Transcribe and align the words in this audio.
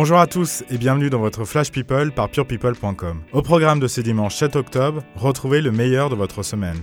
Bonjour 0.00 0.20
à 0.20 0.28
tous 0.28 0.62
et 0.70 0.78
bienvenue 0.78 1.10
dans 1.10 1.18
votre 1.18 1.44
Flash 1.44 1.72
People 1.72 2.12
par 2.12 2.28
purepeople.com. 2.28 3.20
Au 3.32 3.42
programme 3.42 3.80
de 3.80 3.88
ce 3.88 4.00
dimanche 4.00 4.36
7 4.36 4.54
octobre, 4.54 5.02
retrouvez 5.16 5.60
le 5.60 5.72
meilleur 5.72 6.08
de 6.08 6.14
votre 6.14 6.44
semaine. 6.44 6.76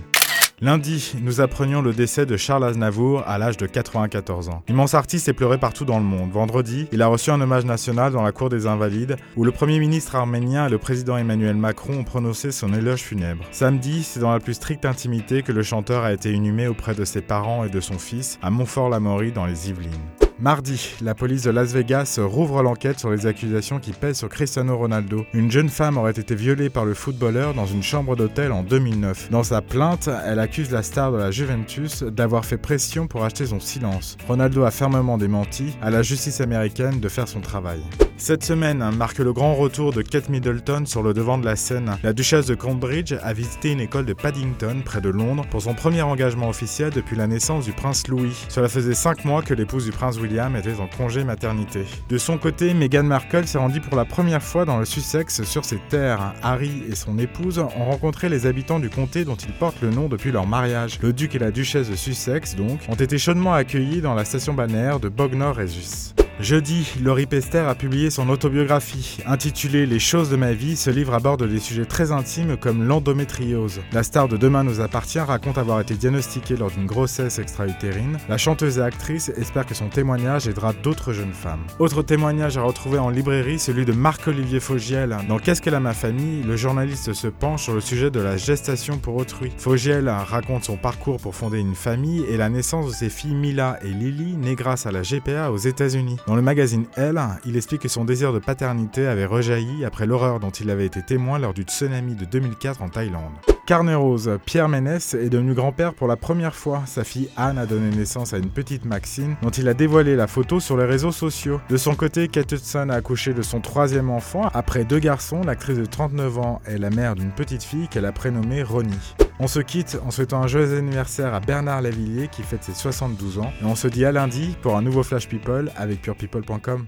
Lundi, 0.60 1.14
nous 1.22 1.40
apprenions 1.40 1.80
le 1.80 1.94
décès 1.94 2.26
de 2.26 2.36
Charles 2.36 2.64
Aznavour 2.64 3.22
à 3.26 3.38
l'âge 3.38 3.56
de 3.56 3.64
94 3.64 4.50
ans. 4.50 4.62
L'immense 4.68 4.92
artiste 4.92 5.30
est 5.30 5.32
pleuré 5.32 5.56
partout 5.56 5.86
dans 5.86 5.98
le 5.98 6.04
monde. 6.04 6.30
Vendredi, 6.30 6.88
il 6.92 7.00
a 7.00 7.06
reçu 7.06 7.30
un 7.30 7.40
hommage 7.40 7.64
national 7.64 8.12
dans 8.12 8.22
la 8.22 8.32
cour 8.32 8.50
des 8.50 8.66
Invalides, 8.66 9.16
où 9.34 9.44
le 9.44 9.50
Premier 9.50 9.78
ministre 9.78 10.14
arménien 10.14 10.66
et 10.66 10.70
le 10.70 10.76
président 10.76 11.16
Emmanuel 11.16 11.56
Macron 11.56 12.00
ont 12.00 12.04
prononcé 12.04 12.52
son 12.52 12.74
éloge 12.74 13.00
funèbre. 13.00 13.44
Samedi, 13.50 14.02
c'est 14.02 14.20
dans 14.20 14.32
la 14.32 14.40
plus 14.40 14.52
stricte 14.52 14.84
intimité 14.84 15.40
que 15.40 15.52
le 15.52 15.62
chanteur 15.62 16.04
a 16.04 16.12
été 16.12 16.32
inhumé 16.32 16.68
auprès 16.68 16.94
de 16.94 17.06
ses 17.06 17.22
parents 17.22 17.64
et 17.64 17.70
de 17.70 17.80
son 17.80 17.98
fils 17.98 18.38
à 18.42 18.50
Montfort-l'Amaury 18.50 19.32
dans 19.32 19.46
les 19.46 19.70
Yvelines. 19.70 20.25
Mardi, 20.38 20.94
la 21.00 21.14
police 21.14 21.44
de 21.44 21.50
Las 21.50 21.72
Vegas 21.72 22.20
rouvre 22.22 22.62
l'enquête 22.62 22.98
sur 22.98 23.10
les 23.10 23.26
accusations 23.26 23.78
qui 23.78 23.92
pèsent 23.92 24.18
sur 24.18 24.28
Cristiano 24.28 24.76
Ronaldo. 24.76 25.24
Une 25.32 25.50
jeune 25.50 25.70
femme 25.70 25.96
aurait 25.96 26.10
été 26.10 26.34
violée 26.34 26.68
par 26.68 26.84
le 26.84 26.92
footballeur 26.92 27.54
dans 27.54 27.64
une 27.64 27.82
chambre 27.82 28.16
d'hôtel 28.16 28.52
en 28.52 28.62
2009. 28.62 29.30
Dans 29.30 29.44
sa 29.44 29.62
plainte, 29.62 30.10
elle 30.26 30.38
accuse 30.38 30.70
la 30.70 30.82
star 30.82 31.10
de 31.10 31.16
la 31.16 31.30
Juventus 31.30 32.02
d'avoir 32.02 32.44
fait 32.44 32.58
pression 32.58 33.06
pour 33.06 33.24
acheter 33.24 33.46
son 33.46 33.60
silence. 33.60 34.18
Ronaldo 34.28 34.64
a 34.64 34.70
fermement 34.70 35.16
démenti 35.16 35.74
à 35.80 35.88
la 35.88 36.02
justice 36.02 36.42
américaine 36.42 37.00
de 37.00 37.08
faire 37.08 37.28
son 37.28 37.40
travail. 37.40 37.80
Cette 38.18 38.44
semaine 38.44 38.82
marque 38.96 39.18
le 39.18 39.32
grand 39.32 39.54
retour 39.54 39.92
de 39.92 40.00
Kate 40.00 40.30
Middleton 40.30 40.84
sur 40.86 41.02
le 41.02 41.12
devant 41.12 41.36
de 41.36 41.44
la 41.44 41.54
scène. 41.54 41.96
La 42.02 42.14
duchesse 42.14 42.46
de 42.46 42.54
Cambridge 42.54 43.14
a 43.22 43.32
visité 43.34 43.72
une 43.72 43.80
école 43.80 44.06
de 44.06 44.14
Paddington, 44.14 44.80
près 44.84 45.02
de 45.02 45.10
Londres, 45.10 45.44
pour 45.50 45.60
son 45.62 45.74
premier 45.74 46.00
engagement 46.00 46.48
officiel 46.48 46.90
depuis 46.90 47.14
la 47.14 47.26
naissance 47.26 47.66
du 47.66 47.72
prince 47.72 48.08
Louis. 48.08 48.34
Cela 48.48 48.68
faisait 48.68 48.94
5 48.94 49.26
mois 49.26 49.42
que 49.42 49.52
l'épouse 49.52 49.84
du 49.84 49.90
prince 49.90 50.16
William 50.18 50.25
était 50.26 50.80
en 50.80 50.86
congé 50.86 51.24
maternité. 51.24 51.84
De 52.08 52.18
son 52.18 52.38
côté, 52.38 52.74
Meghan 52.74 53.04
Markle 53.04 53.46
s'est 53.46 53.58
rendue 53.58 53.80
pour 53.80 53.96
la 53.96 54.04
première 54.04 54.42
fois 54.42 54.64
dans 54.64 54.78
le 54.78 54.84
Sussex 54.84 55.42
sur 55.44 55.64
ses 55.64 55.78
terres. 55.88 56.34
Harry 56.42 56.82
et 56.90 56.94
son 56.94 57.18
épouse 57.18 57.58
ont 57.58 57.84
rencontré 57.84 58.28
les 58.28 58.46
habitants 58.46 58.80
du 58.80 58.90
comté 58.90 59.24
dont 59.24 59.36
ils 59.36 59.52
portent 59.52 59.80
le 59.80 59.90
nom 59.90 60.08
depuis 60.08 60.32
leur 60.32 60.46
mariage. 60.46 60.98
Le 61.00 61.12
duc 61.12 61.34
et 61.34 61.38
la 61.38 61.50
duchesse 61.50 61.88
de 61.90 61.96
Sussex, 61.96 62.56
donc, 62.56 62.80
ont 62.88 62.94
été 62.94 63.18
chaudement 63.18 63.54
accueillis 63.54 64.00
dans 64.00 64.14
la 64.14 64.24
station 64.24 64.54
balnéaire 64.54 65.00
de 65.00 65.08
Bognor-Regis. 65.08 66.14
Jeudi, 66.38 66.92
Laurie 67.02 67.24
Pester 67.24 67.60
a 67.60 67.74
publié 67.74 68.10
son 68.10 68.28
autobiographie, 68.28 69.16
intitulée 69.26 69.86
Les 69.86 69.98
choses 69.98 70.28
de 70.28 70.36
ma 70.36 70.52
vie. 70.52 70.76
Ce 70.76 70.90
livre 70.90 71.14
aborde 71.14 71.48
des 71.48 71.58
sujets 71.58 71.86
très 71.86 72.12
intimes 72.12 72.58
comme 72.58 72.84
l'endométriose. 72.86 73.80
La 73.92 74.02
star 74.02 74.28
de 74.28 74.36
Demain 74.36 74.62
nous 74.62 74.82
appartient 74.82 75.18
raconte 75.18 75.56
avoir 75.56 75.80
été 75.80 75.94
diagnostiquée 75.94 76.56
lors 76.56 76.70
d'une 76.70 76.84
grossesse 76.84 77.38
extra-utérine. 77.38 78.18
La 78.28 78.36
chanteuse 78.36 78.76
et 78.76 78.82
actrice 78.82 79.30
espère 79.30 79.64
que 79.64 79.74
son 79.74 79.88
témoignage 79.88 80.46
aidera 80.46 80.74
d'autres 80.74 81.14
jeunes 81.14 81.32
femmes. 81.32 81.64
Autre 81.78 82.02
témoignage 82.02 82.58
à 82.58 82.62
retrouver 82.62 82.98
en 82.98 83.08
librairie, 83.08 83.58
celui 83.58 83.86
de 83.86 83.92
Marc-Olivier 83.92 84.60
Fogiel. 84.60 85.16
Dans 85.28 85.38
Qu'est-ce 85.38 85.62
qu'elle 85.62 85.74
a 85.74 85.80
ma 85.80 85.94
famille? 85.94 86.42
Le 86.42 86.56
journaliste 86.56 87.14
se 87.14 87.28
penche 87.28 87.62
sur 87.62 87.72
le 87.72 87.80
sujet 87.80 88.10
de 88.10 88.20
la 88.20 88.36
gestation 88.36 88.98
pour 88.98 89.16
autrui. 89.16 89.52
Fogiel 89.56 90.10
raconte 90.10 90.64
son 90.64 90.76
parcours 90.76 91.18
pour 91.18 91.34
fonder 91.34 91.60
une 91.60 91.74
famille 91.74 92.24
et 92.28 92.36
la 92.36 92.50
naissance 92.50 92.88
de 92.88 92.92
ses 92.92 93.08
filles 93.08 93.34
Mila 93.34 93.78
et 93.82 93.88
Lily, 93.88 94.36
nées 94.36 94.54
grâce 94.54 94.84
à 94.84 94.92
la 94.92 95.00
GPA 95.00 95.50
aux 95.50 95.56
États-Unis. 95.56 96.18
Dans 96.26 96.34
le 96.34 96.42
magazine 96.42 96.86
Elle, 96.96 97.20
il 97.44 97.56
explique 97.56 97.82
que 97.82 97.88
son 97.88 98.04
désir 98.04 98.32
de 98.32 98.40
paternité 98.40 99.06
avait 99.06 99.26
rejailli 99.26 99.84
après 99.84 100.06
l'horreur 100.06 100.40
dont 100.40 100.50
il 100.50 100.70
avait 100.70 100.86
été 100.86 101.00
témoin 101.00 101.38
lors 101.38 101.54
du 101.54 101.62
tsunami 101.62 102.16
de 102.16 102.24
2004 102.24 102.82
en 102.82 102.88
Thaïlande. 102.88 103.32
Carnet 103.64 103.94
rose, 103.94 104.30
Pierre 104.44 104.68
Ménès 104.68 105.14
est 105.14 105.28
devenu 105.28 105.54
grand-père 105.54 105.94
pour 105.94 106.08
la 106.08 106.16
première 106.16 106.54
fois. 106.54 106.82
Sa 106.86 107.04
fille 107.04 107.28
Anne 107.36 107.58
a 107.58 107.66
donné 107.66 107.94
naissance 107.94 108.32
à 108.32 108.38
une 108.38 108.50
petite 108.50 108.84
Maxine 108.84 109.36
dont 109.42 109.50
il 109.50 109.68
a 109.68 109.74
dévoilé 109.74 110.16
la 110.16 110.26
photo 110.26 110.58
sur 110.58 110.76
les 110.76 110.84
réseaux 110.84 111.12
sociaux. 111.12 111.60
De 111.68 111.76
son 111.76 111.94
côté, 111.94 112.28
Kate 112.28 112.52
Hudson 112.52 112.88
a 112.90 112.94
accouché 112.94 113.32
de 113.32 113.42
son 113.42 113.60
troisième 113.60 114.10
enfant. 114.10 114.48
Après 114.52 114.84
deux 114.84 115.00
garçons, 115.00 115.42
l'actrice 115.42 115.78
de 115.78 115.86
39 115.86 116.38
ans 116.38 116.60
est 116.66 116.78
la 116.78 116.90
mère 116.90 117.14
d'une 117.14 117.32
petite 117.32 117.62
fille 117.62 117.88
qu'elle 117.88 118.06
a 118.06 118.12
prénommée 118.12 118.62
Ronnie. 118.62 119.14
On 119.38 119.48
se 119.48 119.60
quitte 119.60 119.98
en 120.02 120.10
souhaitant 120.10 120.42
un 120.42 120.46
joyeux 120.46 120.78
anniversaire 120.78 121.34
à 121.34 121.40
Bernard 121.40 121.82
Lavillier 121.82 122.28
qui 122.28 122.42
fête 122.42 122.64
ses 122.64 122.72
72 122.72 123.38
ans 123.38 123.52
et 123.60 123.66
on 123.66 123.74
se 123.74 123.86
dit 123.86 124.06
à 124.06 124.12
lundi 124.12 124.56
pour 124.62 124.76
un 124.76 124.82
nouveau 124.82 125.02
Flash 125.02 125.28
People 125.28 125.70
avec 125.76 126.00
purepeople.com. 126.00 126.86